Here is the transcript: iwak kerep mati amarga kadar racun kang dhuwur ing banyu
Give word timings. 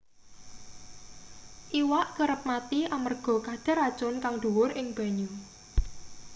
iwak 1.79 2.07
kerep 2.17 2.41
mati 2.49 2.79
amarga 2.95 3.35
kadar 3.47 3.75
racun 3.83 4.15
kang 4.23 4.35
dhuwur 4.41 4.69
ing 4.79 4.87
banyu 4.97 5.29